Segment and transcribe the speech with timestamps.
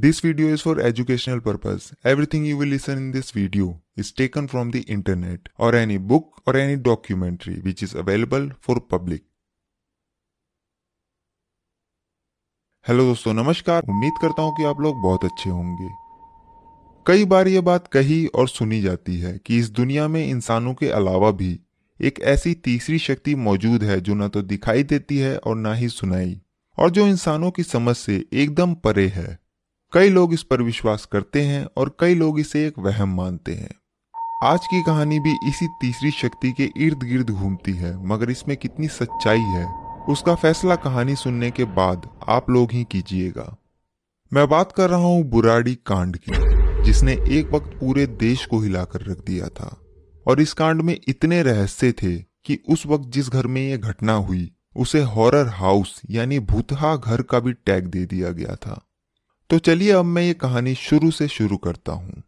[0.00, 1.92] This video is for educational purpose.
[2.04, 6.40] Everything you will listen in this video is taken from the internet or any book
[6.46, 9.22] or any documentary which is available for public.
[12.86, 15.88] Hello दोस्तों नमस्कार उम्मीद करता हूँ कि आप लोग बहुत अच्छे होंगे
[17.06, 20.90] कई बार ये बात कही और सुनी जाती है कि इस दुनिया में इंसानों के
[21.00, 21.50] अलावा भी
[22.00, 25.88] एक ऐसी तीसरी शक्ति मौजूद है जो न तो दिखाई देती है और ना ही
[25.88, 26.40] सुनाई
[26.78, 29.47] और जो इंसानों की समझ से एकदम परे है
[29.92, 33.70] कई लोग इस पर विश्वास करते हैं और कई लोग इसे एक वहम मानते हैं।
[34.44, 38.88] आज की कहानी भी इसी तीसरी शक्ति के इर्द गिर्द घूमती है, मगर इसमें कितनी
[38.88, 39.64] सच्चाई है,
[40.08, 43.56] उसका फैसला कहानी सुनने के बाद आप लोग ही कीजिएगा।
[44.32, 46.32] मैं बात कर रहा हूँ बुराड़ी कांड की,
[46.84, 49.76] जिसने एक वक्त पूरे देश को हिलाकर रख दिया था,
[50.26, 54.12] और इस कांड में इतने रहस्य थे कि उस वक्त जिस घर में यह घटना
[54.12, 58.84] हुई, उसे हॉरर हाउस यानी भूतहा घर का भी टैग दे दिया गया था।
[59.50, 62.22] तो चलिए अब मैं ये कहानी शुरू से शुरू करता हूँ।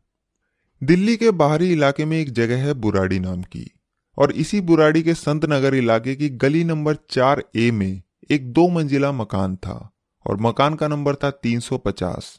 [0.82, 3.70] दिल्ली के बाहरी इलाके में एक जगह है बुराड़ी नाम की,
[4.18, 8.68] और इसी बुराड़ी के संत नगर इलाके की गली नंबर चार ए में एक दो
[8.68, 9.90] मंजिला मकान था,
[10.26, 12.38] और मकान का नंबर था 350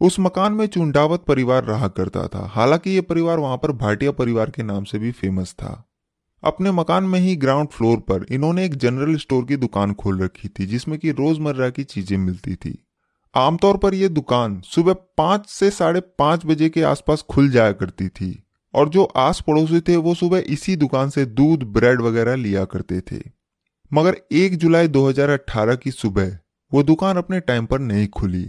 [0.00, 4.50] उस मकान में चुंडावत परिवार रहा करता था। हालाँकि ये परिवार वहाँ पर भाटिया परिवार
[4.50, 5.88] के नाम से भी फ़ेमस था।
[6.42, 10.48] अपने मकान में ही ग्राउंड फ्लोर पर इन्होंने एक जनरल स्टोर की दुकान खोल रखी
[10.48, 12.78] थी, जिसमें कि रोज़मर्रा की चीज़ें मिलती थी।
[13.34, 18.08] आमतौर पर यह दुकान सुबह पाँच से साढ़े पाँच बजे के आसपास खुल जाया करती
[18.08, 18.42] थी,
[18.74, 23.00] और जो आस पड़ोसी थे वो सुबह इसी दुकान से दूध, ब्रेड वगैरह लिया करते
[23.02, 23.20] थे।
[23.92, 26.36] मगर एक जुलाई 2018 की सुबह
[26.72, 28.46] वो दुकान अपने टाइम पर नहीं खुली।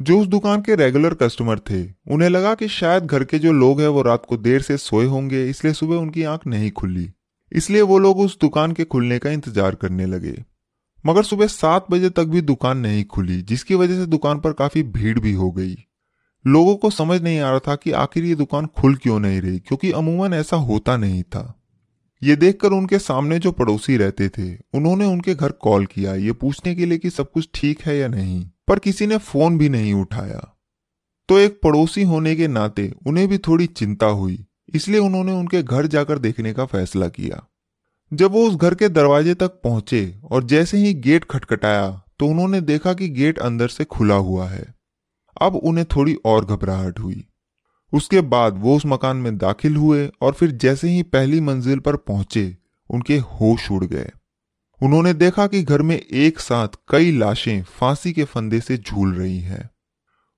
[0.00, 3.80] जो उस दुकान के रेगुलर कस्टमर थे, उन्हें लगा कि शायद घर के जो लोग
[3.80, 7.10] हैं वो रात को देर से सोए होंगे, इसलिए सुबह उनकी आँख नहीं खुली।
[7.52, 10.36] इसलिए वो लोग उस दुकान के खुलने का इंतज़ार करने लगे।
[11.06, 14.82] मगर सुबह सात बजे तक भी दुकान नहीं खुली, जिसकी वजह से दुकान पर काफ़ी
[14.82, 15.76] भीड़ भी हो गई।
[16.46, 19.58] लोगों को समझ नहीं आ रहा था कि आखिर ये दुकान खुल क्यों नहीं रही,
[19.58, 21.58] क्योंकि अमूमन ऐसा होता नहीं था।
[22.22, 26.74] ये देखकर उनके सामने जो पड़ोसी रहते थे, उन्होंने उनके घर कॉल किया, ये पूछने
[26.74, 29.94] के लिए कि सब कुछ ठीक है या नहीं, पर किसी ने फ़ोन भी नहीं
[29.94, 30.56] उठाया।
[31.28, 35.86] तो एक पड़ोसी होने के नाते उन्हें भी थोड़ी चिंता हुई, इसलिए उन्होंने उनके घर
[35.86, 37.48] जाकर देखने का फैसला किया।
[38.12, 42.60] जब वो उस घर के दरवाजे तक पहुँचे और जैसे ही गेट खटखटाया तो उन्होंने
[42.60, 44.74] देखा कि गेट अंदर से खुला हुआ है।
[45.42, 47.24] अब उन्हें थोड़ी और घबराहट हुई।
[47.92, 51.96] उसके बाद वो उस मकान में दाखिल हुए और फिर जैसे ही पहली मंजिल पर
[51.96, 52.56] पहुँचे,
[52.90, 54.10] उनके होश उड़ गए।
[54.82, 59.40] उन्होंने देखा कि घर में एक साथ कई लाशें फांसी के फंदे से झूल रही
[59.40, 59.70] हैं।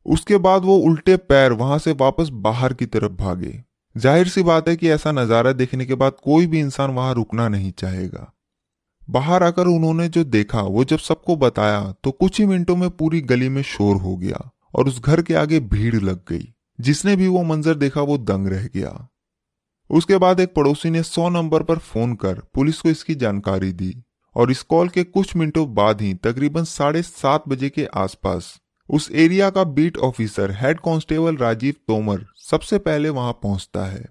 [0.07, 3.65] उसके बाद वो उल्टे पैर वहाँ से वापस बाहर की तरफ़ भागे।
[3.97, 7.49] ज़ाहिर सी बात है कि ऐसा नज़ारा देखने के बाद कोई भी इंसान वहाँ रुकना
[7.49, 8.31] नहीं चाहेगा।
[9.09, 13.21] बाहर आकर उन्होंने जो देखा, वो जब सबको बताया तो कुछ ही मिनटों में पूरी
[13.23, 17.29] गली में शोर हो गया और उस घर के आगे भीड़ लग गई। जिसने भी
[17.29, 19.09] वो मंजर देखा, वो दंग रह गया।
[19.91, 23.95] उसके बाद एक पड़ोसी ने सौ नंबर पर फ़ोन कर पुलिस को इसकी जानकारी दी
[24.37, 28.55] और इस कॉल के कुछ मिनटों बाद ही तकरीबन साढ़े सात बजे के आसपास
[28.91, 34.05] उस एरिया का beat officer, head constable Rajiv Tomar, सबसे पहले वहाँ पहुँचता है।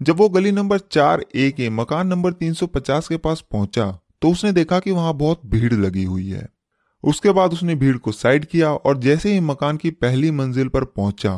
[0.00, 3.86] जब वो गली नंबर चार ए के मकान नंबर 350 के पास पहुँचा
[4.22, 6.48] तो उसने देखा कि वहाँ बहुत भीड़ लगी हुई है।
[7.04, 10.84] उसके बाद उसने भीड़ को साइड किया और जैसे ही मकान की पहली मंजिल पर
[10.84, 11.34] पहुँचा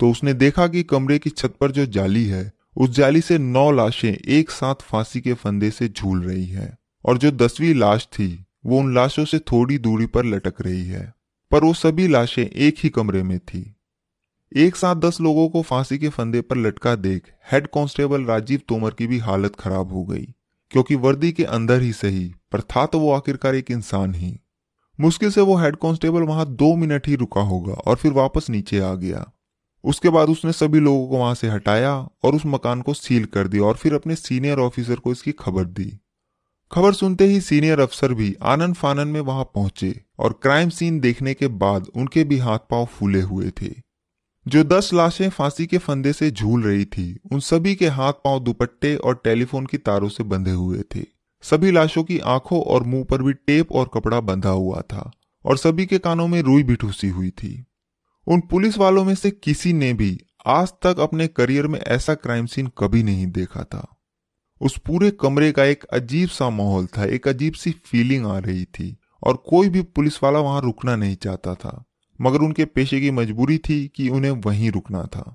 [0.00, 3.70] तो उसने देखा कि कमरे की छत पर जो जाली है, उस जाली से नौ
[3.70, 8.44] लाशें एक साथ फांसी के फंदे से झूल रही हैं और जो दसवीं लाश थी,
[8.66, 11.12] वो उन लाशों से थोड़ी दूरी पर लटक रही है।
[11.50, 13.74] पर वो सभी लाशें एक ही कमरे में थी।
[14.52, 18.90] एक साथ दस लोगों को फांसी के फंदे पर लटका देख हेड कांस्टेबल राजीव तोमर
[18.90, 20.26] की भी हालत खराब हो गई,
[20.70, 24.38] क्योंकि वर्दी के अंदर ही सही, पर था तो वो आखिरकार एक इंसान ही।
[24.98, 28.80] मुश्किल से वो हेड कांस्टेबल वहाँ दो मिनट ही रुका होगा और फिर वापस नीचे
[28.80, 29.24] आ गया।
[29.84, 33.48] उसके बाद उसने सभी लोगों को वहाँ से हटाया और उस मकान को सील कर
[33.48, 35.92] दिया और फिर अपने सीनियर ऑफिसर को इसकी खबर दी।
[36.72, 41.34] खबर सुनते ही सीनियर अफसर भी आनंद फानन में वहाँ पहुँचे और क्राइम सीन देखने
[41.34, 43.70] के बाद उनके भी हाथ पाँव फूले हुए थे।
[44.46, 48.40] जो दस लाशें फांसी के फंदे से झूल रही थी, उन सभी के हाथ पाँव
[48.40, 51.04] दुपट्टे और टेलीफोन की तारों से बंधे हुए थे।
[51.42, 55.10] सभी लाशों की आँखों और मुँह पर भी टेप और कपड़ा बंधा हुआ था
[55.44, 57.64] और सभी के कानों में रुई भी ठूसी हुई थी।
[58.26, 62.46] उन पुलिस वालों में से किसी ने भी आज तक अपने करियर में ऐसा क्राइम
[62.46, 63.97] सीन कभी नहीं देखा था।
[64.60, 68.64] उस पूरे कमरे का एक अजीब सा माहौल था, एक अजीब सी फीलिंग आ रही
[68.64, 71.84] थी और कोई भी पुलिस वाला वहाँ रुकना नहीं चाहता था,
[72.18, 75.34] मगर उनके पेशे की मजबूरी थी कि उन्हें वहीं रुकना था।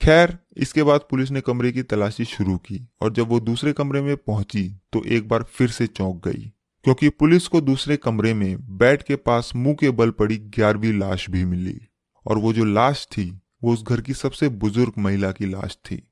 [0.00, 4.00] खैर, इसके बाद पुलिस ने कमरे की तलाशी शुरू की और जब वो दूसरे कमरे
[4.02, 6.52] में पहुँची तो एक बार फिर से चौंक गई,
[6.84, 11.28] क्योंकि पुलिस को दूसरे कमरे में बेड के पास मुँह के बल पड़ी ग्यारहवीं लाश
[11.30, 11.80] भी मिली
[12.26, 13.30] और वो जो लाश थी,
[13.64, 16.02] वो उस घर की सबसे बुज़ुर्ग महिला की लाश थी।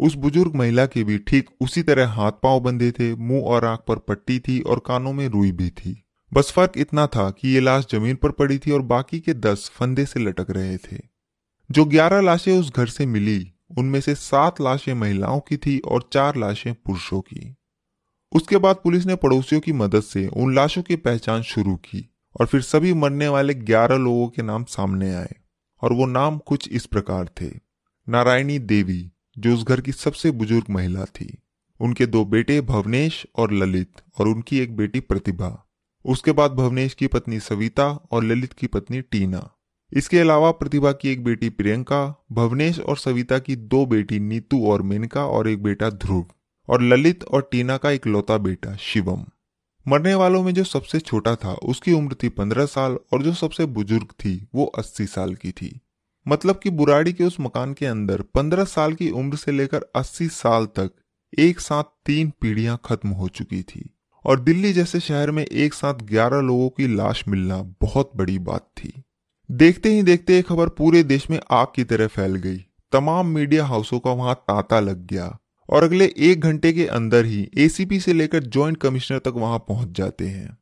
[0.00, 3.80] उस बुज़ुर्ग महिला के भी ठीक उसी तरह हाथ पाँव बंधे थे, मुँह और आँख
[3.88, 7.60] पर पट्टी थी और कानों में रुई भी थी। बस फ़र्क इतना था कि ये
[7.60, 10.98] लाश ज़मीन पर पड़ी थी और बाकी के दस फंदे से लटक रहे थे।
[11.70, 16.08] जो ग्यारह लाशें उस घर से मिली, उनमें से सात लाशें महिलाओं की थी और
[16.12, 17.56] चार लाशें पुरुषों की।
[18.32, 22.08] उसके बाद पुलिस ने पड़ोसियों की मदद से उन लाशों की पहचान शुरू की
[22.40, 25.34] और फिर सभी मरने वाले ग्यारह लोगों के नाम सामने आए
[25.82, 27.50] और वो नाम कुछ इस प्रकार थे।
[28.08, 31.38] नारायणी देवी जो उस घर की सबसे बुज़ुर्ग महिला थी।
[31.80, 35.66] उनके दो बेटे भवनेश और ललित और उनकी एक बेटी प्रतिभा।
[36.04, 39.50] उसके बाद भवनेश की पत्नी सविता और ललित की पत्नी टीना।
[39.92, 44.82] इसके अलावा प्रतिभा की एक बेटी प्रियंका, भवनेश और सविता की दो बेटी नीतू और
[44.82, 46.26] मेनका और एक बेटा ध्रुव
[46.68, 49.24] और ललित और टीना का एक लौता बेटा शिवम।
[49.88, 53.64] मरने वालों में जो सबसे छोटा था, उसकी उम्र थी पंद्रह साल और जो सबसे
[53.64, 55.80] बुज़ुर्ग थी, वो अस्सी साल की थी।
[56.26, 60.28] मतलब कि बुराड़ी के उस मकान के अंदर पंद्रह साल की उम्र से लेकर अस्सी
[60.28, 60.90] साल तक
[61.38, 63.88] एक साथ तीन पीढ़ियाँ खत्म हो चुकी थी।
[64.24, 68.68] और दिल्ली जैसे शहर में एक साथ ग्यारह लोगों की लाश मिलना बहुत बड़ी बात
[68.76, 68.92] थी।
[69.50, 72.58] देखते ही देखते ये खबर पूरे देश में आग की तरह फैल गई।
[72.92, 75.36] तमाम मीडिया हाउसों का वहाँ तांता लग गया
[75.68, 79.96] और अगले एक घंटे के अंदर ही एसीपी से लेकर ज्वाइंट कमिश्नर तक वहाँ पहुँच
[79.96, 80.56] जाते हैं।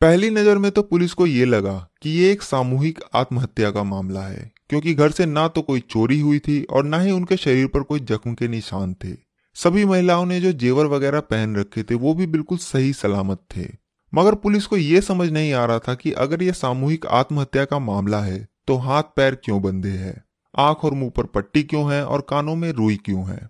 [0.00, 4.22] पहली नज़र में तो पुलिस को यह लगा कि ये एक सामूहिक आत्महत्या का मामला
[4.22, 7.66] है। क्योंकि घर से ना तो कोई चोरी हुई थी और ना ही उनके शरीर
[7.66, 9.14] पर कोई जख्म के निशान थे।
[9.54, 13.66] सभी महिलाओं ने जो जेवर वगैरह पहन रखे थे, वो भी बिल्कुल सही सलामत थे।
[14.14, 17.78] मगर पुलिस को यह समझ नहीं आ रहा था कि अगर यह सामूहिक आत्महत्या का
[17.78, 20.24] मामला है तो हाथ पैर क्यों बंधे हैं?
[20.58, 23.48] आँख और मुँह पर पट्टी क्यों है और कानों में रुई क्यों है?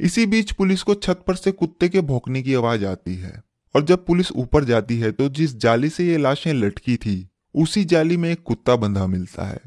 [0.00, 3.42] इसी बीच पुलिस को छत पर से कुत्ते के भौंकने की आवाज़ आती है।
[3.76, 7.84] और जब पुलिस ऊपर जाती है तो जिस जाली से ये लाशें लटकी थी, उसी
[7.84, 9.60] जाली में एक कुत्ता बंधा मिलता है।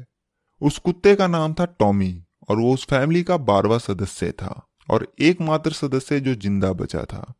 [0.62, 5.06] उस कुत्ते का नाम था टॉमी और वो उस फैमिली का बारवा सदस्य था और
[5.20, 7.34] एकमात्र सदस्य जो ज़िंदा बचा था।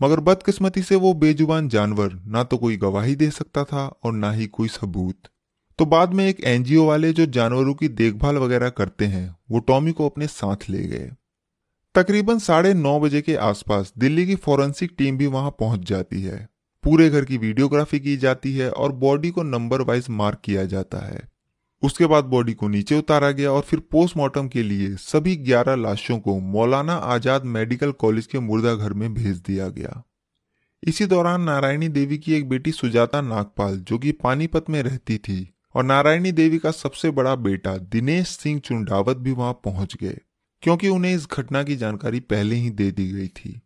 [0.00, 4.32] मगर बदकिस्मती से वो बेजुबान जानवर ना तो कोई गवाही दे सकता था और ना
[4.32, 5.28] ही कोई सबूत।
[5.78, 9.92] तो बाद में एक एनजीओ वाले जो जानवरों की देखभाल वगैरह करते हैं, वो टॉमी
[9.92, 11.10] को अपने साथ ले गए।
[11.94, 16.48] तकरीबन साढ़े नौ बजे के आसपास दिल्ली की फॉरेंसिक टीम भी वहाँ पहुँच जाती है।
[16.84, 20.98] पूरे घर की वीडियोग्राफी की जाती है और बॉडी को नंबर वाइज मार्क किया जाता
[21.06, 21.26] है।
[21.82, 26.18] उसके बाद बॉडी को नीचे उतारा गया और फिर पोस्टमार्टम के लिए सभी 11 लाशों
[26.18, 30.02] को मौलाना आज़ाद मेडिकल कॉलेज के मुर्दा घर में भेज दिया गया।
[30.82, 35.48] इसी दौरान नारायणी देवी की एक बेटी सुजाता नागपाल, जो कि पानीपत में रहती थी,
[35.74, 40.18] और नारायणी देवी का सबसे बड़ा बेटा दिनेश सिंह चुंडावत भी वहाँ पहुँच गए,
[40.62, 43.60] क्योंकि उन्हें इस घटना की जानकारी पहले ही दे दी गई थी।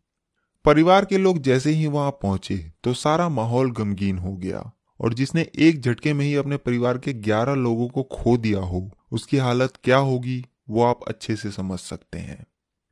[0.65, 4.71] परिवार के लोग जैसे ही वहाँ पहुँचे तो सारा माहौल गमगीन हो गया।
[5.03, 8.91] और जिसने एक झटके में ही अपने परिवार के ग्यारह लोगों को खो दिया हो,
[9.13, 12.47] उसकी हालत क्या होगी, वो आप अच्छे से समझ सकते हैं।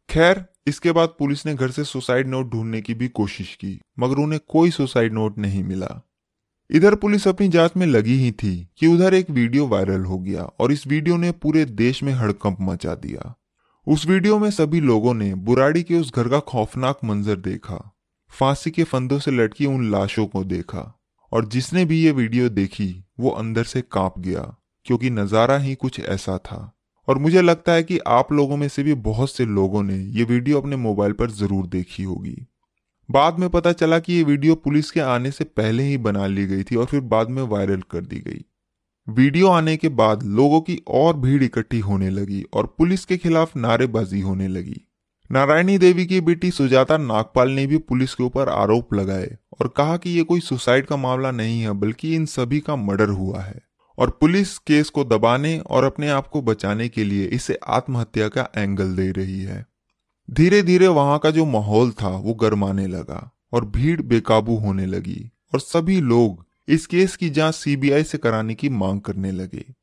[0.08, 4.14] खैर, इसके बाद पुलिस ने घर से सुसाइड नोट ढूँढने की भी कोशिश की, मगर
[4.14, 6.00] उन्हें कोई सुसाइड नोट नहीं मिला।
[6.70, 10.42] इधर पुलिस अपनी जाँच में लगी ही थी कि उधर एक वीडियो वायरल हो गया
[10.42, 13.34] और इस वीडियो ने पूरे देश में हड़कंप मचा दिया।
[13.86, 17.92] उस वीडियो में सभी लोगों ने बुराड़ी के उस घर का खौफनाक मंजर देखा,
[18.28, 20.99] फांसी के फंदों से लटकी उन लाशों को देखा।
[21.32, 24.54] और जिसने भी ये वीडियो देखी, वो अंदर से काँप गया,
[24.86, 26.72] क्योंकि नज़ारा ही कुछ ऐसा था।
[27.08, 30.24] और मुझे लगता है कि आप लोगों में से भी बहुत से लोगों ने ये
[30.24, 32.36] वीडियो अपने मोबाइल पर ज़रूर देखी होगी।
[33.08, 36.46] बाद में पता चला कि ये वीडियो पुलिस के आने से पहले ही बना ली
[36.46, 38.44] गई थी और फिर बाद में वायरल कर दी गई।
[39.08, 43.56] वीडियो आने के बाद लोगों की और भीड़ इकट्ठी होने लगी और पुलिस के खिलाफ
[43.56, 44.80] नारेबाजी होने लगी।
[45.32, 49.96] नारायणी देवी की बेटी सुजाता नागपाल ने भी पुलिस के ऊपर आरोप लगाए और कहा
[49.96, 53.60] कि ये कोई सुसाइड का मामला नहीं है, बल्कि इन सभी का मर्डर हुआ है।
[53.98, 58.48] और पुलिस केस को दबाने और अपने आप को बचाने के लिए इसे आत्महत्या का
[58.56, 59.66] एंगल दे रही है।
[60.30, 65.30] धीरे धीरे वहाँ का जो माहौल था, वो गर्माने लगा और भीड़ बेकाबू होने लगी
[65.54, 69.74] और सभी लोग इस केस की जाँच सीबीआई से कराने की मांग करने लगे।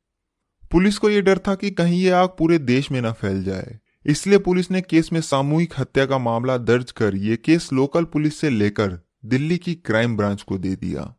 [0.70, 3.78] पुलिस को यह डर था कि कहीं ये आग पूरे देश में न फैल जाए।
[4.08, 8.36] इसलिए पुलिस ने केस में सामूहिक हत्या का मामला दर्ज कर ये केस लोकल पुलिस
[8.36, 11.14] से लेकर दिल्ली की क्राइम ब्रांच को दे दिया।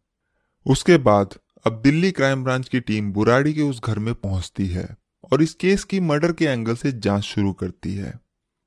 [0.65, 4.87] उसके बाद अब दिल्ली क्राइम ब्रांच की टीम बुराड़ी के उस घर में पहुँचती है
[5.31, 8.13] और इस केस की मर्डर के एंगल से जाँच शुरू करती है।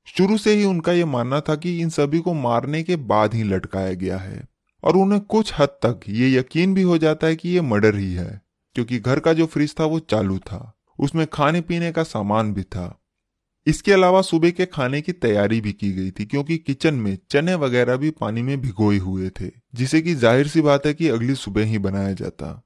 [0.07, 3.43] शुरू से ही उनका यह मानना था कि इन सभी को मारने के बाद ही
[3.43, 4.43] लटकाया गया है
[4.83, 8.13] और उन्हें कुछ हद तक ये यकीन भी हो जाता है कि ये मर्डर ही
[8.13, 8.41] है,
[8.75, 12.63] क्योंकि घर का जो फ्रिज था वो चालू था, उसमें खाने पीने का सामान भी
[12.63, 12.99] था।
[13.67, 17.55] इसके अलावा सुबह के खाने की तैयारी भी की गई थी, क्योंकि किचन में चने
[17.55, 21.35] वगैरह भी पानी में भिगोए हुए थे, जिसे कि ज़ाहिर सी बात है कि अगली
[21.35, 22.61] सुबह ही बनाया जाता।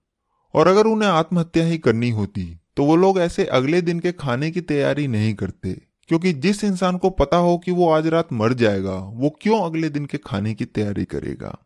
[0.54, 4.50] और अगर उन्हें आत्महत्या ही करनी होती तो वो लोग ऐसे अगले दिन के खाने
[4.52, 5.70] की तैयारी नहीं करते,
[6.10, 9.90] क्योंकि जिस इंसान को पता हो कि वो आज रात मर जाएगा, वो क्यों अगले
[9.90, 11.58] दिन के खाने की तैयारी करेगा?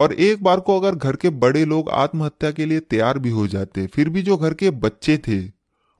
[0.00, 3.46] और एक बार को अगर घर के बड़े लोग आत्महत्या के लिए तैयार भी हो
[3.48, 5.40] जाते, फिर भी जो घर के बच्चे थे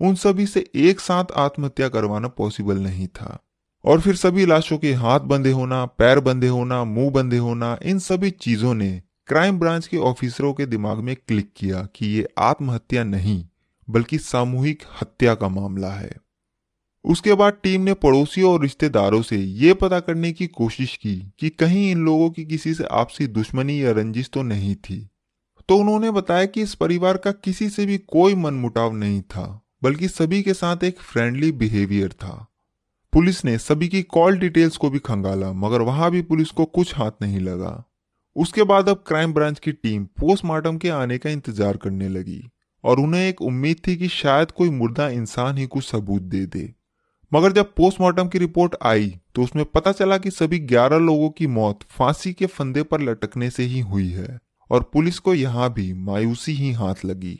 [0.00, 3.38] उन सभी से एक साथ आत्महत्या करवाना पॉसिबल नहीं था।
[3.84, 7.98] और फिर सभी लाशों के हाथ बंधे होना, पैर बंधे होना, मुँह बंधे होना, इन
[7.98, 13.04] सभी चीज़ों ने क्राइम ब्रांच के ऑफिसरों के दिमाग में क्लिक किया कि ये आत्महत्या
[13.04, 13.44] नहीं,
[13.90, 16.12] बल्कि सामूहिक हत्या का मामला है।
[17.04, 21.48] उसके बाद टीम ने पड़ोसियों और रिश्तेदारों से ये पता करने की कोशिश की कि
[21.48, 25.08] कहीं इन लोगों की किसी से आपसी दुश्मनी या रंजिश तो नहीं थी।
[25.68, 30.08] तो उन्होंने बताया कि इस परिवार का किसी से भी कोई मनमुटाव नहीं था। बल्कि
[30.08, 32.46] सभी के साथ एक फ्रेंडली बिहेवियर था।
[33.12, 36.94] पुलिस ने सभी की कॉल डिटेल्स को भी खंगाला, मगर वहाँ भी पुलिस को कुछ
[36.96, 37.82] हाथ नहीं लगा।
[38.36, 42.42] उसके बाद अब क्राइम ब्रांच की टीम पोस्टमार्टम के आने का इंतज़ार करने लगी,
[42.84, 46.72] और उन्हें एक उम्मीद थी कि शायद कोई मुर्दा इंसान ही कुछ सबूत दे दे।
[47.32, 51.46] मगर जब पोस्टमार्टम की रिपोर्ट आई तो उसमें पता चला कि सभी 11 लोगों की
[51.48, 54.38] मौत फांसी के फंदे पर लटकने से ही हुई है,
[54.70, 57.38] और पुलिस को यहाँ भी मायूसी ही हाथ लगी।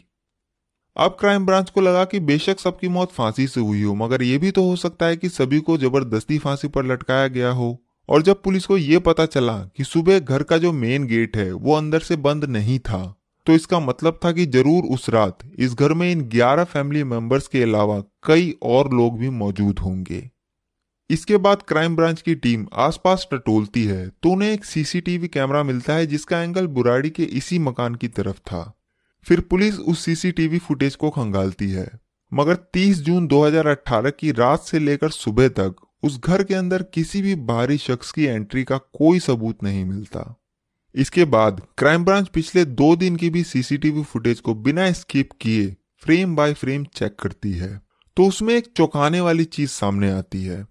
[1.00, 4.38] अब क्राइम ब्रांच को लगा कि बेशक सबकी मौत फांसी से हुई हो, मगर यह
[4.38, 7.76] भी तो हो सकता है कि सभी को ज़बरदस्ती फांसी पर लटकाया गया हो।
[8.08, 11.52] और जब पुलिस को यह पता चला कि सुबह घर का जो मेन गेट है,
[11.52, 13.02] वो अंदर से बंद नहीं था
[13.46, 17.46] तो इसका मतलब था कि ज़रूर उस रात इस घर में इन 11 फैमिली मेंबर्स
[17.48, 20.22] के अलावा कई और लोग भी मौजूद होंगे।
[21.10, 25.94] इसके बाद क्राइम ब्रांच की टीम आसपास टटोलती है तो उन्हें एक सीसीटीवी कैमरा मिलता
[25.94, 28.62] है जिसका एंगल बुराड़ी के इसी मकान की तरफ़ था।
[29.24, 31.90] फिर पुलिस उस सीसीटीवी फुटेज को खंगालती है।
[32.34, 37.22] मगर 30 जून 2018 की रात से लेकर सुबह तक उस घर के अंदर किसी
[37.22, 40.40] भी बाहरी शख्स की एंट्री का कोई सबूत नहीं मिलता।
[40.94, 45.76] इसके बाद क्राइम ब्रांच पिछले दो दिन की भी सीसीटीवी फुटेज को बिना स्किप किए
[45.98, 47.80] फ्रेम बाय फ्रेम चेक करती है।
[48.16, 50.66] तो उसमें एक चौंकाने वाली चीज़ सामने आती है।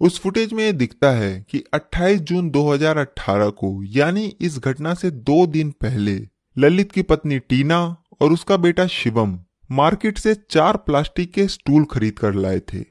[0.00, 5.10] उस फुटेज में यह दिखता है कि 28 जून 2018 को, यानी इस घटना से
[5.10, 6.28] दो दिन पहले
[6.58, 9.38] ललित की पत्नी टीना और उसका बेटा शिवम
[9.70, 12.84] मार्केट से चार प्लास्टिक के स्टूल खरीद कर लाए थे।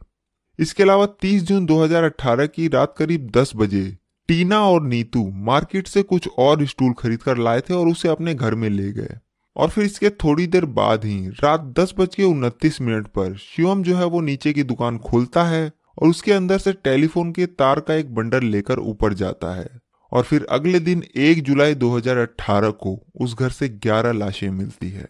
[0.60, 6.04] इसके अलावा 30 जून 2018 की रात करीब 10 बजे टीना और नीतू मार्केट से
[6.04, 9.18] कुछ और स्टूल खरीद कर लाए थे और उसे अपने घर में ले गए।
[9.56, 13.84] और फिर इसके थोड़ी देर बाद ही रात दस बज के उनतीस मिनट पर शिवम
[13.84, 17.80] जो है वो नीचे की दुकान खोलता है और उसके अंदर से टेलीफोन के तार
[17.80, 19.83] का एक बंडल लेकर ऊपर जाता है।
[20.14, 25.10] और फिर अगले दिन 1 जुलाई 2018 को उस घर से 11 लाशें मिलती है।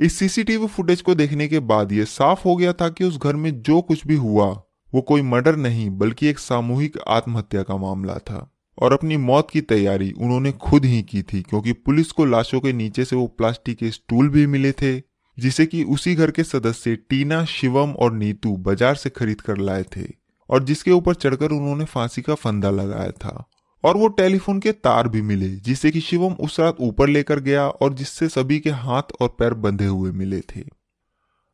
[0.00, 3.36] इस सीसीटीवी फुटेज को देखने के बाद यह साफ़ हो गया था कि उस घर
[3.36, 4.62] में जो कुछ भी हुआ,
[4.94, 9.60] वो कोई मर्डर नहीं, बल्कि एक सामूहिक आत्महत्या का मामला था। और अपनी मौत की
[9.60, 13.78] तैयारी उन्होंने खुद ही की थी, क्योंकि पुलिस को लाशों के नीचे से वो प्लास्टिक
[13.78, 15.02] के स्टूल भी मिले थे,
[15.38, 19.82] जिसे कि उसी घर के सदस्य टीना, शिवम और नीतू बाज़ार से खरीद कर लाए
[19.82, 20.04] थे,
[20.50, 23.50] और जिसके ऊपर चढ़कर उन्होंने फांसी का फंदा लगाया था।
[23.84, 27.68] और वो टेलीफोन के तार भी मिले जिसे कि शिवम उस रात ऊपर लेकर गया
[27.68, 30.64] और जिससे सभी के हाथ और पैर बंधे हुए मिले थे।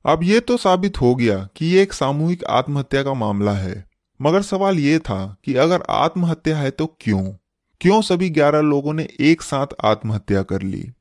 [0.07, 3.85] अब ये तो साबित हो गया कि ये एक सामूहिक आत्महत्या का मामला है।
[4.23, 7.33] मगर सवाल ये था कि अगर आत्महत्या है तो क्यों?
[7.81, 10.93] क्यों सभी ग्यारह लोगों ने एक साथ आत्महत्या कर ली?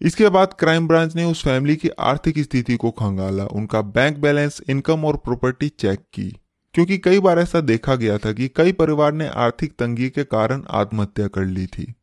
[0.00, 4.60] इसके बाद क्राइम ब्रांच ने उस फैमिली की आर्थिक स्थिति को खंगाला, उनका बैंक बैलेंस,
[4.68, 6.36] इनकम और प्रॉपर्टी चेक की।
[6.80, 10.62] क्योंकि कई बार ऐसा देखा गया था कि कई परिवार ने आर्थिक तंगी के कारण
[10.70, 11.94] आत्महत्या कर ली थी।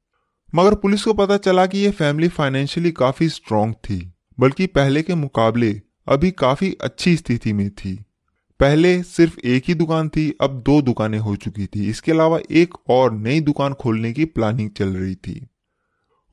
[0.55, 5.15] मगर पुलिस को पता चला कि यह फैमिली फाइनेंशियली काफ़ी स्ट्रांग थी, बल्कि पहले के
[5.15, 8.05] मुकाबले अभी काफ़ी अच्छी स्थिति में थी।
[8.59, 12.73] पहले सिर्फ़ एक ही दुकान थी, अब दो दुकानें हो चुकी थी। इसके अलावा एक
[12.89, 15.47] और नई दुकान खोलने की प्लानिंग चल रही थी।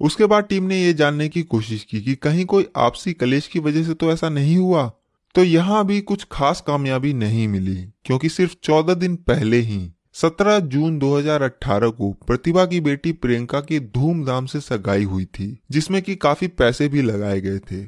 [0.01, 3.59] उसके बाद टीम ने यह जानने की कोशिश की कि कहीं कोई आपसी कलेश की
[3.59, 4.93] वजह से तो ऐसा नहीं हुआ?
[5.35, 10.59] तो यहाँ भी कुछ खास कामयाबी नहीं मिली, क्योंकि सिर्फ़ चौदह दिन पहले ही 17
[10.59, 16.17] जून 2018 को प्रतिभा की बेटी प्रियंका की धूमधाम से सगाई हुई थी, जिसमें कि
[16.17, 17.87] काफ़ी पैसे भी लगाए गए थे।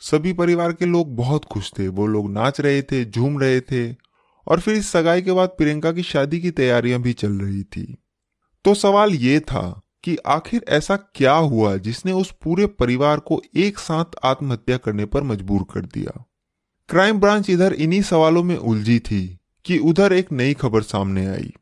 [0.00, 3.96] सभी परिवार के लोग बहुत खुश थे, वो लोग नाच रहे थे, झूम रहे थे,
[4.48, 7.96] और फिर इस सगाई के बाद प्रियंका की शादी की तैयारियाँ भी चल रही थी।
[8.64, 13.78] तो सवाल ये था कि आखिर ऐसा क्या हुआ जिसने उस पूरे परिवार को एक
[13.78, 16.24] साथ आत्महत्या करने पर मजबूर कर दिया?
[16.88, 21.52] क्राइम ब्रांच इधर इन्हीं सवालों में उलझी थी कि उधर एक नई खबर सामने आई।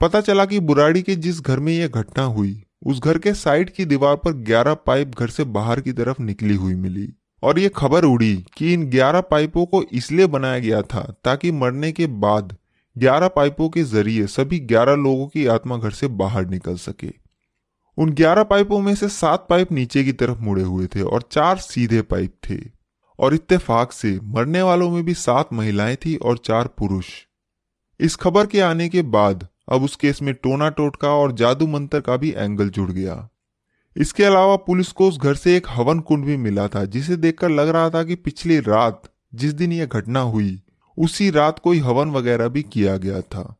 [0.00, 3.70] पता चला कि बुराड़ी के जिस घर में यह घटना हुई, उस घर के साइड
[3.70, 7.70] की दीवार पर 11 पाइप घर से बाहर की तरफ़ निकली हुई मिली। और ये
[7.76, 12.56] खबर उड़ी कि इन 11 पाइपों को इसलिए बनाया गया था ताकि मरने के बाद
[12.98, 17.12] 11 पाइपों के ज़रिए सभी 11 लोगों की आत्मा घर से बाहर निकल सके।
[17.98, 21.58] उन 11 पाइपों में से सात पाइप नीचे की तरफ़ मुड़े हुए थे और चार
[21.58, 22.75] सीधे पाइप थे।
[23.18, 27.06] और इत्तेफाक से मरने वालों में भी सात महिलाएँ थी और चार पुरुष।
[28.00, 32.00] इस खबर के आने के बाद अब उस केस में टोना टोटका और जादू मंत्र
[32.00, 33.28] का भी एंगल जुड़ गया।
[33.96, 37.48] इसके अलावा पुलिस को उस घर से एक हवन कुंड भी मिला था, जिसे देखकर
[37.48, 39.02] लग रहा था कि पिछली रात
[39.34, 40.62] जिस दिन यह घटना हुई,
[40.98, 43.56] उसी रात कोई हवन वगैरह भी किया गया था।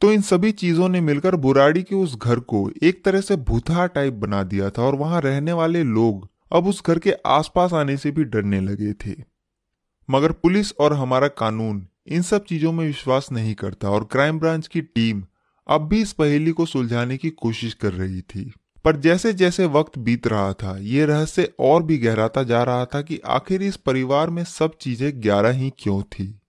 [0.00, 3.86] तो इन सभी चीज़ों ने मिलकर बुराड़ी के उस घर को एक तरह से भूतहा
[3.86, 7.96] टाइप बना दिया था और वहाँ रहने वाले लोग अब उस घर के आसपास आने
[7.96, 9.14] से भी डरने लगे थे।
[10.10, 14.66] मगर पुलिस और हमारा कानून इन सब चीज़ों में विश्वास नहीं करता और क्राइम ब्रांच
[14.66, 15.22] की टीम
[15.66, 18.52] अब भी इस पहेली को सुलझाने की कोशिश कर रही थी।
[18.84, 23.02] पर जैसे जैसे वक्त बीत रहा था, ये रहस्य और भी गहराता जा रहा था
[23.02, 26.40] कि आखिर इस परिवार में सब चीज़ें ग्यारह ही क्यों थी।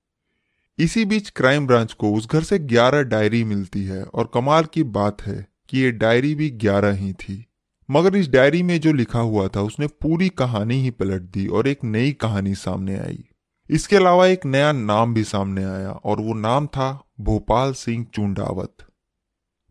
[0.79, 4.83] इसी बीच क्राइम ब्रांच को उस घर से ग्यारह डायरी मिलती है और कमाल की
[4.83, 7.45] बात है कि ये डायरी भी ग्यारह ही थी।
[7.93, 11.67] मगर इस डायरी में जो लिखा हुआ था, उसने पूरी कहानी ही पलट दी और
[11.67, 13.23] एक नई कहानी सामने आई।
[13.69, 18.73] इसके अलावा एक नया नाम भी सामने आया और वो नाम था भोपाल सिंह चुंडावत।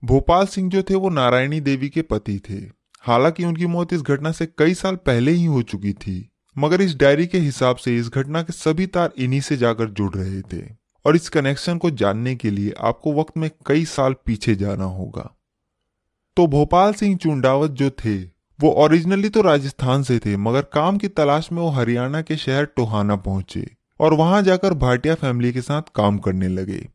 [0.04, 4.32] भोपाल सिंह जो थे, वो नारायणी देवी के पति थे। हालाँकि उनकी मौत इस घटना
[4.32, 8.08] से कई साल पहले ही हो चुकी थी, मगर इस डायरी के हिसाब से इस
[8.08, 10.66] घटना के सभी तार इन्हीं से जाकर जुड़ रहे थे।
[11.06, 15.38] और इस कनेक्शन को जानने के लिए आपको वक्त में कई साल पीछे जाना होगा।
[16.36, 18.22] तो भोपाल सिंह चुंडावत जो थे,
[18.60, 22.64] वो ओरिजिनली तो राजस्थान से थे, मगर काम की तलाश में वो हरियाणा के शहर
[22.64, 26.88] टोहाना पहुँचे और वहाँ जाकर भाटिया फैमिली के साथ काम करने लगे।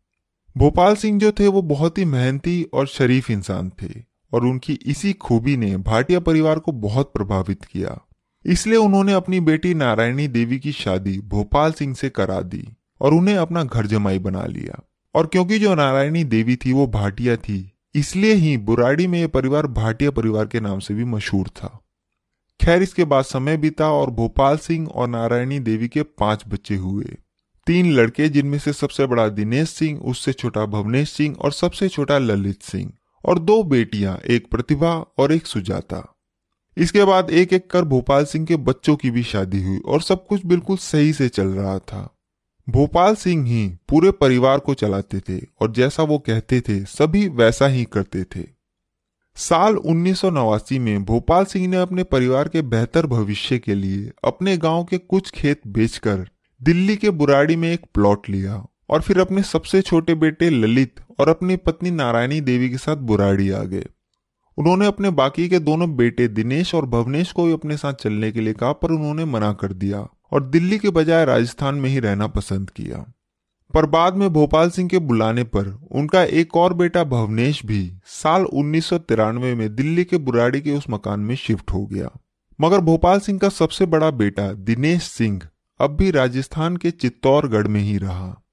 [0.58, 4.04] भोपाल सिंह जो थे, वो बहुत ही मेहनती और शरीफ इंसान थे
[4.34, 8.00] और उनकी इसी खूबी ने भाटिया परिवार को बहुत प्रभावित किया।
[8.46, 12.68] इसलिए उन्होंने अपनी बेटी नारायणी देवी की शादी भोपाल सिंह से करा दी
[13.02, 14.84] और उन्हें अपना घर जमाई बना लिया।
[15.16, 19.68] और क्योंकि जो नारायणी देवी थी, वो भाटिया थी इसलिए ही बुराड़ी में यह परिवार
[19.68, 21.84] भाटिया परिवार के नाम से भी मशहूर था।
[22.62, 27.06] खैर, इसके बाद समय बीता और भोपाल सिंह और नारायणी देवी के पाँच बच्चे हुए।
[27.68, 32.18] तीन लड़के, जिनमें से सबसे बड़ा दिनेश सिंह, उससे छोटा भवनेश सिंह और सबसे छोटा
[32.18, 32.92] ललित सिंह,
[33.26, 36.16] और दो बेटियाँ, एक प्रतिभा और एक सुजाता।
[36.78, 40.28] इसके बाद एक एक कर भोपाल सिंह के बच्चों की भी शादी हुई और सब
[40.28, 42.17] कुछ बिल्कुल सही से चल रहा था।
[42.68, 47.68] भोपाल सिंह ही पूरे परिवार को चलाते थे और जैसा वो कहते थे, सभी वैसा
[47.68, 48.44] ही करते थे।
[49.36, 54.12] साल उन्नीस सौ नवासी में भोपाल सिंह ने अपने परिवार के बेहतर भविष्य के लिए
[54.24, 56.30] अपने गाँव के कुछ खेत बेचकर
[56.62, 61.30] दिल्ली के बुराड़ी में एक प्लॉट लिया और फिर अपने सबसे छोटे बेटे ललित और
[61.30, 63.86] अपनी पत्नी नारायणी देवी के साथ बुराड़ी आ गए।
[64.58, 68.42] उन्होंने अपने बाकी के दोनों बेटे दिनेश और भवनेश को भी अपने साथ चलने के
[68.42, 72.28] लिए कहा, पर उन्होंने मना कर दिया। और दिल्ली के बजाय राजस्थान में ही रहना
[72.28, 73.06] पसंद किया।
[73.74, 78.44] पर बाद में भोपाल सिंह के बुलाने पर उनका एक और बेटा भवनेश भी साल
[78.44, 82.10] उन्नीस सौ तिरानवे में दिल्ली के बुराड़ी के उस मकान में शिफ्ट हो गया।
[82.62, 85.42] मगर भोपाल सिंह का सबसे बड़ा बेटा दिनेश सिंह
[85.80, 88.44] अब भी राजस्थान के चित्तौड़गढ़ में ही रहा।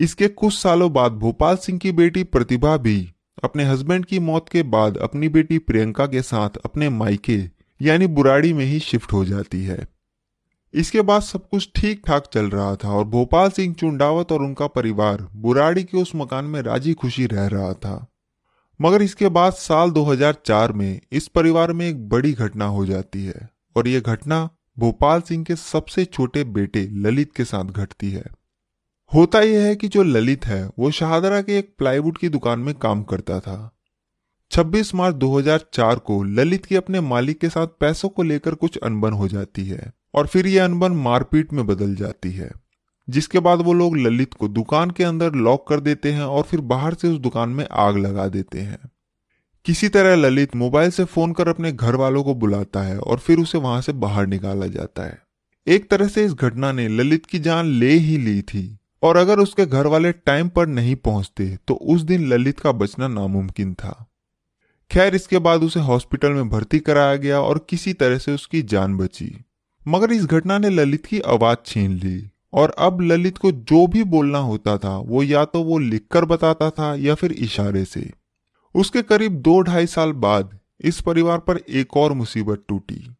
[0.00, 3.12] इसके कुछ सालों बाद भोपाल सिंह की बेटी प्रतिभा भी
[3.44, 7.50] अपने हस्बैंड की मौत के बाद अपनी बेटी प्रियंका के साथ अपने मायके,
[7.82, 9.91] यानी बुराड़ी में ही शिफ्ट हो जाती है।
[10.74, 14.66] इसके बाद सब कुछ ठीक ठाक चल रहा था और भोपाल सिंह चुंडावत और उनका
[14.66, 18.06] परिवार बुराड़ी के उस मकान में राज़ी खुशी रह रहा था।
[18.80, 23.50] मगर इसके बाद साल 2004 में इस परिवार में एक बड़ी घटना हो जाती है
[23.76, 28.24] और यह घटना भोपाल सिंह के सबसे छोटे बेटे ललित के साथ घटती है।
[29.14, 32.74] होता यह है कि जो ललित है, वो शाहदरा के एक प्लाईवुड की दुकान में
[32.74, 33.71] काम करता था।
[34.52, 39.12] 26 मार्च 2004 को ललित की अपने मालिक के साथ पैसों को लेकर कुछ अनबन
[39.12, 42.50] हो जाती है और फिर यह अनबन मारपीट में बदल जाती है,
[43.08, 46.60] जिसके बाद वो लोग ललित को दुकान के अंदर लॉक कर देते हैं और फिर
[46.60, 48.78] बाहर से उस दुकान में आग लगा देते हैं।
[49.66, 53.38] किसी तरह ललित मोबाइल से फ़ोन कर अपने घर वालों को बुलाता है और फिर
[53.38, 55.18] उसे वहाँ से बाहर निकाला जाता है।
[55.66, 59.38] एक तरह से इस घटना ने ललित की जान ले ही ली थी और अगर
[59.38, 64.08] उसके घर वाले टाइम पर नहीं पहुँचते तो उस दिन ललित का बचना नामुमकिन था।
[64.92, 68.96] खैर, इसके बाद उसे हॉस्पिटल में भर्ती कराया गया और किसी तरह से उसकी जान
[68.96, 69.44] बची।
[69.88, 74.04] मगर इस घटना ने ललित की आवाज़ छीन ली और अब ललित को जो भी
[74.04, 78.10] बोलना होता था, वो या तो वो लिखकर बताता था या फिर इशारे से।
[78.74, 83.14] उसके करीब दो ढाई साल बाद इस परिवार पर एक और मुसीबत टूटी।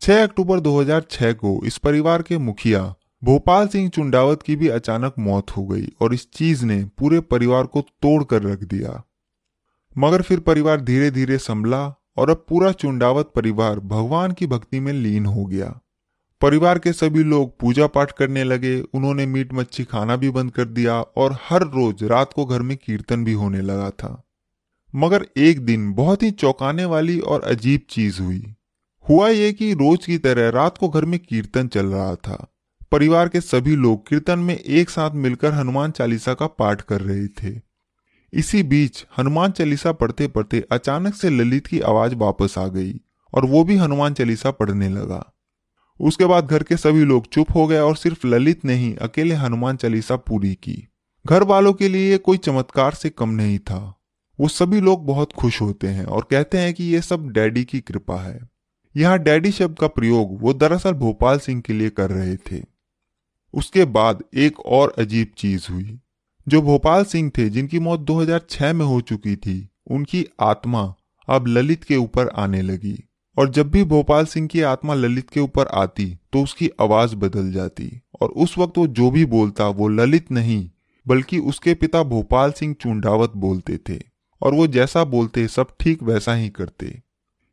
[0.00, 5.50] 6 अक्टूबर 2006 को इस परिवार के मुखिया भोपाल सिंह चुंडावत की भी अचानक मौत
[5.50, 9.02] हो गई और इस चीज़ ने पूरे परिवार को तोड़ कर रख दिया।
[9.98, 14.92] मगर फिर परिवार धीरे धीरे संभला और अब पूरा चुंडावत परिवार भगवान की भक्ति में
[14.92, 15.80] लीन हो गया।
[16.40, 20.64] परिवार के सभी लोग पूजा पाठ करने लगे, उन्होंने मीट मच्छी खाना भी बंद कर
[20.64, 24.22] दिया और हर रोज रात को घर में कीर्तन भी होने लगा था।
[24.94, 28.54] मगर एक दिन बहुत ही चौंकाने वाली और अजीब चीज़ हुई।
[29.08, 32.46] हुआ ये कि रोज की तरह रात को घर में कीर्तन चल रहा था।
[32.92, 37.26] परिवार के सभी लोग कीर्तन में एक साथ मिलकर हनुमान चालीसा का पाठ कर रहे
[37.26, 37.73] थे।
[38.34, 43.00] इसी बीच हनुमान चालीसा पढ़ते पढ़ते अचानक से ललित की आवाज़ वापस आ गई
[43.34, 45.34] और वो भी हनुमान चालीसा पढ़ने लगा।
[46.00, 49.34] उसके बाद घर के सभी लोग चुप हो गए और सिर्फ़ ललित ने ही अकेले
[49.34, 50.88] हनुमान चालीसा पूरी की।
[51.26, 54.00] घर वालों के लिए कोई चमत्कार से कम नहीं था।
[54.40, 57.80] वो सभी लोग बहुत खुश होते हैं और कहते हैं कि ये सब डैडी की
[57.80, 58.40] कृपा है।
[58.96, 62.64] यहाँ डैडी शब्द का प्रयोग वो दरअसल भोपाल सिंह के लिए कर रहे थे।
[63.54, 66.00] उसके बाद एक और अजीब चीज़ हुई।
[66.48, 70.94] जो भोपाल सिंह थे, जिनकी मौत 2006 में हो चुकी थी, उनकी आत्मा
[71.28, 73.04] अब ललित के ऊपर आने लगी।
[73.38, 77.52] और जब भी भोपाल सिंह की आत्मा ललित के ऊपर आती तो उसकी आवाज़ बदल
[77.52, 80.70] जाती। और उस वक्त वो जो भी बोलता, वो ललित नहीं,
[81.06, 84.00] बल्कि उसके पिता भोपाल सिंह चुंडावत बोलते थे।
[84.42, 87.02] और वो जैसा बोलते, सब ठीक वैसा ही करते।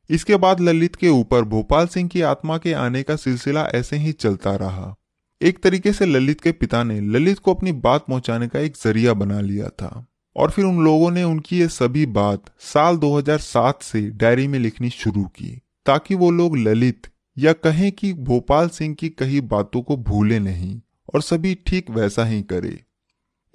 [0.10, 4.12] इसके बाद ललित के ऊपर भोपाल सिंह की आत्मा के आने का सिलसिला ऐसे ही
[4.12, 4.96] चलता रहा।
[5.42, 9.14] एक तरीके से ललित के पिता ने ललित को अपनी बात पहुँचाने का एक ज़रिया
[9.14, 14.02] बना लिया था। और फिर उन लोगों ने उनकी ये सभी बात साल 2007 से
[14.02, 19.10] डायरी में लिखनी शुरू की, ताकि वो लोग ललित या कहें कि भोपाल सिंह की
[19.10, 20.82] कही बातों को भूले नहीं
[21.14, 22.84] और सभी ठीक वैसा ही करे।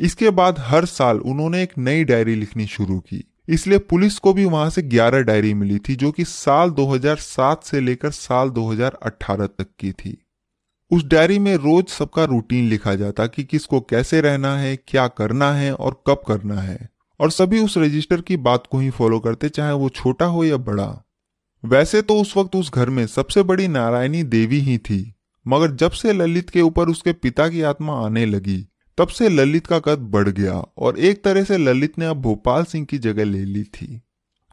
[0.01, 4.45] इसके बाद हर साल उन्होंने एक नई डायरी लिखनी शुरू की। इसलिए पुलिस को भी
[4.45, 9.67] वहाँ से 11 डायरी मिली थी, जो कि साल 2007 से लेकर साल 2018 तक
[9.79, 10.23] की थी।
[10.91, 15.53] उस डायरी में रोज सबका रूटीन लिखा जाता कि किसको कैसे रहना है, क्या करना
[15.53, 16.89] है और कब करना है।
[17.21, 20.57] और सभी उस रजिस्टर की बात को ही फॉलो करते, चाहे वो छोटा हो या
[20.57, 21.05] बड़ा।
[21.65, 25.15] वैसे तो उस वक्त उस घर में सबसे बड़ी नारायणी देवी ही थी,
[25.49, 28.69] मगर जब से ललित के ऊपर उसके पिता की आत्मा आने लगी,
[28.99, 32.65] तब से ललित का कद बढ़ गया और एक तरह से ललित ने अब भोपाल
[32.65, 34.03] सिंह की जगह ले ली थी।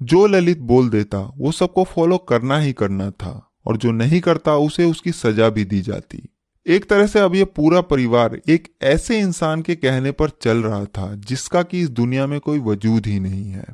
[0.02, 4.56] जो ललित बोल देता, वो सबको फॉलो करना ही करना था। और जो नहीं करता
[4.56, 6.30] उसे उसकी सजा भी दी जाती।
[6.68, 10.86] एक तरह से अब यह पूरा परिवार एक ऐसे इंसान के कहने पर चल रहा
[10.86, 13.66] था, जिसका कि इस दुनिया में कोई वजूद ही नहीं है।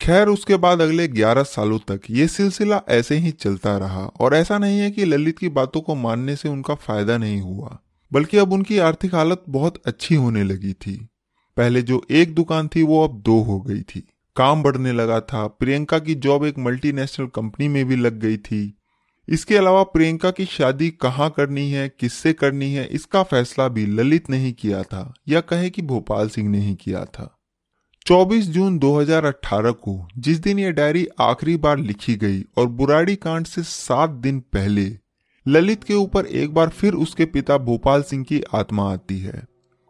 [0.00, 4.58] खैर, उसके बाद अगले 11 सालों तक ये सिलसिला ऐसे ही चलता रहा, और ऐसा
[4.58, 7.78] नहीं है कि ललित की बातों को मानने से उनका फ़ायदा नहीं हुआ,
[8.12, 11.08] बल्कि अब उनकी आर्थिक हालत बहुत अच्छी होने लगी थी।
[11.56, 15.46] पहले जो एक दुकान थी, वो अब दो हो गई थी। काम बढ़ने लगा था,
[15.46, 18.76] प्रियंका की जॉब एक मल्टीनेशनल कंपनी में भी लग गई थी।
[19.30, 24.30] इसके अलावा प्रियंका की शादी कहाँ करनी है, किससे करनी है, इसका फैसला भी ललित
[24.30, 27.38] ने ही किया था, या कहे कि भोपाल सिंह ने ही किया था।
[28.06, 33.46] 24 जून 2018 को जिस दिन यह डायरी आखिरी बार लिखी गई और बुराड़ी कांड
[33.46, 34.98] से सात दिन पहले,
[35.46, 39.44] ललित के ऊपर एक बार फिर उसके पिता भोपाल सिंह की आत्मा आती है।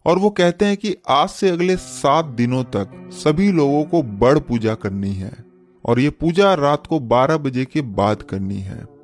[0.07, 4.39] और वो कहते हैं कि आज से अगले सात दिनों तक सभी लोगों को बड़
[4.39, 5.33] पूजा करनी है
[5.85, 9.00] और ये पूजा रात को 12 बजे के बाद करनी है।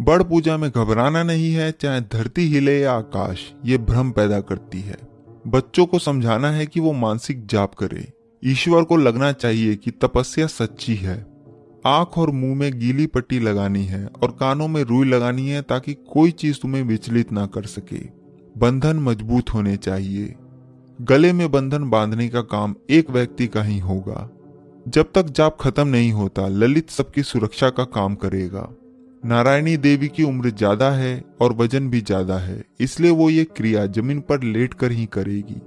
[0.00, 4.80] बड़ पूजा में घबराना नहीं है, चाहे धरती हिले या आकाश, ये भ्रम पैदा करती
[4.80, 4.96] है।
[5.46, 8.12] बच्चों को समझाना है कि वो मानसिक जाप करे।
[8.44, 11.26] ईश्वर को लगना चाहिए कि तपस्या सच्ची है।
[11.86, 15.94] आँख और मुँह में गीली पट्टी लगानी है और कानों में रुई लगानी है ताकि
[15.94, 18.00] कोई चीज़ तुम्हें विचलित ना कर सके।
[18.58, 20.34] बंधन मज़बूत होने चाहिए।
[21.00, 24.30] गले में बंधन बांधने का काम एक व्यक्ति का ही होगा।
[24.88, 28.70] जब तक जाप खत्म नहीं होता, ललित सबकी सुरक्षा का काम करेगा।
[29.22, 33.86] नारायणी देवी की उम्र ज़्यादा है और वज़न भी ज़्यादा है, इसलिए वो ये क्रिया
[33.88, 35.60] ज़मीन पर लेट कर ही करेगी।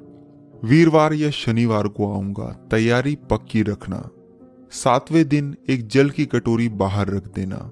[0.64, 4.10] वीरवार या शनिवार को आऊँगा, तैयारी पक्की रखना।
[4.74, 7.72] सातवें दिन एक जल की कटोरी बाहर रख देना।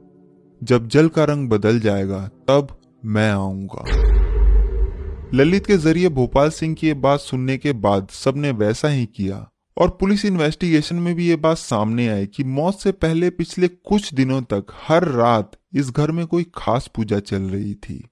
[0.62, 3.86] जब जल का रंग बदल जाएगा, तब मैं आऊँगा।
[5.34, 9.46] ललित के ज़रिए भोपाल सिंह की ये बात सुनने के बाद सबने वैसा ही किया,
[9.78, 14.14] और पुलिस इन्वेस्टिगेशन में भी ये बात सामने आई कि मौत से पहले पिछले कुछ
[14.14, 18.10] दिनों तक हर रात इस घर में कोई खास पूजा चल रही थी।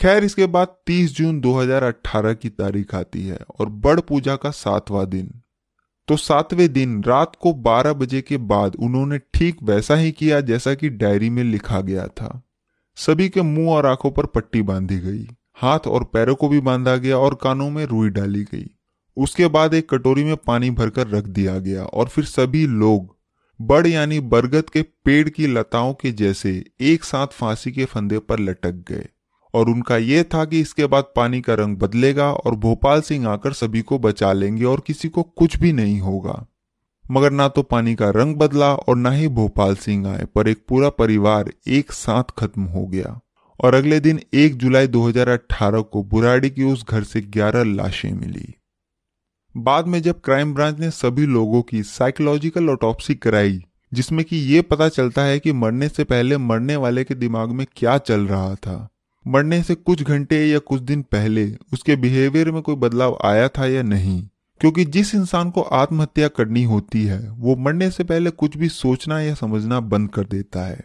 [0.00, 5.06] खैर, इसके बाद 30 जून 2018 की तारीख आती है और बड़ पूजा का सातवां
[5.06, 5.30] दिन।
[6.08, 10.74] तो सातवें दिन रात को 12 बजे के बाद उन्होंने ठीक वैसा ही किया जैसा
[10.74, 12.42] कि डायरी में लिखा गया था।
[12.96, 16.96] सभी के मुँह और आँखों पर पट्टी बांधी गई, हाथ और पैरों को भी बांधा
[16.96, 18.70] गया और कानों में रुई डाली गई।
[19.16, 23.16] उसके बाद एक कटोरी में पानी भरकर रख दिया गया और फिर सभी लोग
[23.66, 28.38] बड़ यानी बरगद के पेड़ की लताओं के जैसे एक साथ फांसी के फंदे पर
[28.38, 29.06] लटक गए।
[29.54, 33.52] और उनका यह था कि इसके बाद पानी का रंग बदलेगा और भोपाल सिंह आकर
[33.52, 36.46] सभी को बचा लेंगे और किसी को कुछ भी नहीं होगा।
[37.10, 40.58] मगर ना तो पानी का रंग बदला और ना ही भोपाल सिंह आए, पर एक
[40.68, 43.20] पूरा परिवार एक साथ खत्म हो गया।
[43.60, 48.54] और अगले दिन 1 जुलाई 2018 को बुराड़ी की उस घर से 11 लाशें मिली।
[49.56, 54.62] बाद में जब क्राइम ब्रांच ने सभी लोगों की साइकोलॉजिकल ऑटोप्सी कराई, जिसमें कि ये
[54.62, 58.54] पता चलता है कि मरने से पहले मरने वाले के दिमाग में क्या चल रहा
[58.54, 58.88] था।
[59.28, 63.66] मरने से कुछ घंटे या कुछ दिन पहले उसके बिहेवियर में कोई बदलाव आया था
[63.66, 64.28] या नहीं?
[64.60, 69.20] क्योंकि जिस इंसान को आत्महत्या करनी होती है, वो मरने से पहले कुछ भी सोचना
[69.20, 70.80] या समझना बंद कर देता है।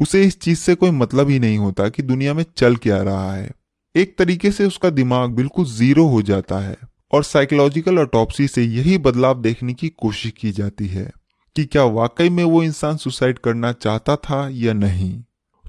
[0.00, 3.34] उसे इस चीज़ से कोई मतलब ही नहीं होता कि दुनिया में चल क्या रहा
[3.34, 3.50] है।
[3.96, 6.76] एक तरीके से उसका दिमाग बिल्कुल ज़ीरो हो जाता है।
[7.12, 11.12] और साइकोलॉजिकल ऑटोपसी से यही बदलाव देखने की कोशिश की जाती है
[11.56, 15.22] कि क्या वाकई में वो इंसान सुसाइड करना चाहता था या नहीं।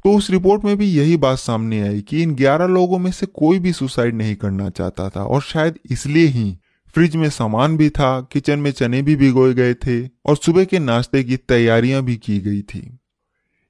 [0.04, 3.25] तो उस रिपोर्ट में भी यही बात सामने आई कि इन 11 लोगों में से
[3.25, 6.58] कोई भी सुसाइड नहीं करना चाहता था और शायद इसलिए ही
[6.93, 10.80] फ्रिज में सामान भी था किचन में चने भी भिगोए गए थे और सुबह के
[10.80, 12.99] नाश्ते की तैयारियाँ भी की गई थी।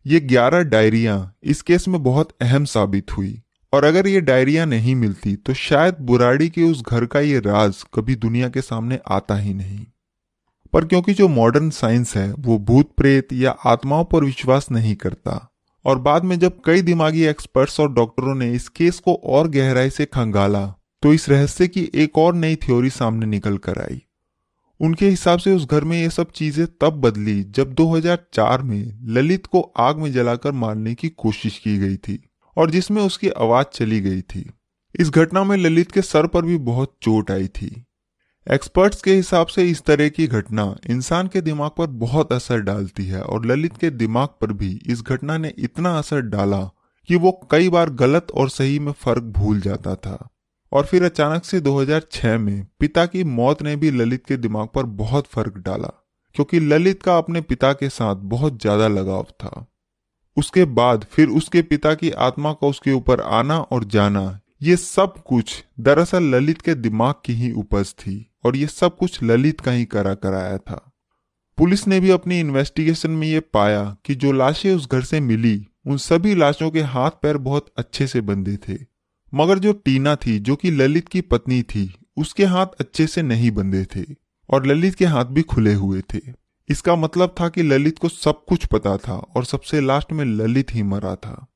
[0.05, 3.41] ये 11 डायरिया इस केस में बहुत अहम साबित हुई।
[3.73, 7.83] और अगर ये डायरिया नहीं मिलती तो शायद बुराड़ी के उस घर का ये राज
[7.93, 9.85] कभी दुनिया के सामने आता ही नहीं।
[10.73, 15.45] पर क्योंकि जो मॉडर्न साइंस है, वो भूत प्रेत या आत्माओं पर विश्वास नहीं करता।
[15.85, 19.89] और बाद में जब कई दिमागी एक्सपर्ट्स और डॉक्टरों ने इस केस को और गहराई
[19.89, 20.65] से खंगाला
[21.03, 24.01] तो इस रहस्य की एक और नई थ्योरी सामने निकल कर आई।
[24.79, 29.45] उनके हिसाब से उस घर में ये सब चीज़ें तब बदली जब 2004 में ललित
[29.45, 33.99] को आग में जलाकर मारने की कोशिश की गई थी। और जिसमें उसकी आवाज़ चली
[34.01, 34.49] गई थी।
[34.95, 37.71] इस घटना में ललित के सर पर भी बहुत चोट आई थी।
[38.47, 43.05] एक्सपर्ट्स के हिसाब से इस तरह की घटना इंसान के दिमाग पर बहुत असर डालती
[43.05, 46.61] है और ललित के दिमाग पर भी इस घटना ने इतना असर डाला
[47.09, 50.17] कि वो कई बार गलत और सही में फ़र्क भूल जाता था।
[50.71, 54.83] और फिर अचानक से 2006 में पिता की मौत ने भी ललित के दिमाग पर
[54.97, 55.89] बहुत फ़र्क डाला,
[56.35, 59.65] क्योंकि ललित का अपने पिता के साथ बहुत ज़्यादा लगाव था।
[60.39, 65.13] उसके बाद फिर उसके पिता की आत्मा का उसके ऊपर आना और जाना, ये सब
[65.27, 69.71] कुछ दरअसल ललित के दिमाग की ही उपज थी और ये सब कुछ ललित का
[69.71, 70.85] ही करा कराया था।
[71.57, 75.65] पुलिस ने भी अपनी इन्वेस्टिगेशन में ये पाया कि जो लाशें उस घर से मिली,
[75.87, 78.77] उन सभी लाशों के हाथ पैर बहुत अच्छे से बंधे थे।
[79.33, 83.51] मगर जो टीना थी, जो कि ललित की पत्नी थी, उसके हाथ अच्छे से नहीं
[83.51, 84.05] बंधे थे
[84.49, 86.21] और ललित के हाथ भी खुले हुए थे।
[86.69, 90.75] इसका मतलब था कि ललित को सब कुछ पता था और सबसे लास्ट में ललित
[90.75, 91.47] ही मरा था।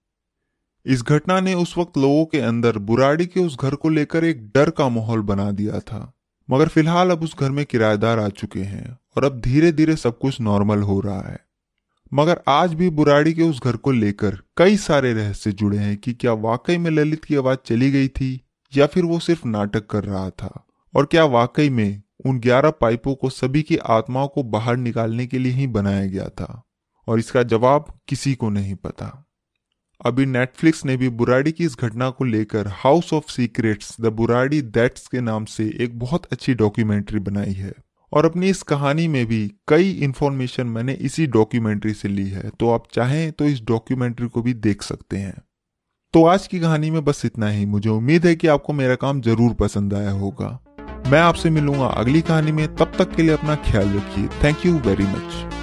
[0.85, 4.47] इस घटना ने उस वक्त लोगों के अंदर बुराड़ी के उस घर को लेकर एक
[4.47, 6.13] डर का माहौल बना दिया था।
[6.49, 10.19] मगर फ़िलहाल अब उस घर में किराएदार आ चुके हैं और अब धीरे धीरे सब
[10.19, 11.39] कुछ नॉर्मल हो रहा है।
[12.13, 16.13] मगर आज भी बुराड़ी के उस घर को लेकर कई सारे रहस्य जुड़े हैं कि
[16.13, 18.41] क्या वाकई में ललित की आवाज़ चली गई थी
[18.77, 23.15] या फिर वो सिर्फ़ नाटक कर रहा था और क्या वाकई में उन ग्यारह पाइपों
[23.15, 26.63] को सभी की आत्माओं को बाहर निकालने के लिए ही बनाया गया था,
[27.07, 29.19] और इसका जवाब किसी को नहीं पता।
[30.01, 34.61] अभी नेटफ्लिक्स ने भी बुराड़ी की इस घटना को लेकर house of secrets the Burari
[34.61, 37.73] deaths के नाम से एक बहुत अच्छी डॉक्यूमेंट्री बनाई है,
[38.11, 42.69] और अपनी इस कहानी में भी कई इंफॉर्मेशन मैंने इसी डॉक्यूमेंट्री से ली है तो
[42.69, 45.41] आप चाहें तो इस डॉक्यूमेंट्री को भी देख सकते हैं।
[46.13, 49.21] तो आज की कहानी में बस इतना ही। मुझे उम्मीद है कि आपको मेरा काम
[49.21, 50.59] ज़रूर पसंद आया होगा।
[51.07, 54.73] मैं आपसे मिलूँगा अगली कहानी में, तब तक के लिए अपना ख्याल रखिए। Thank you
[54.79, 55.62] very much